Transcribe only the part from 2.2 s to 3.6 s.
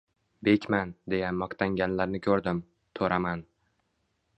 ko’rdim, “to’raman”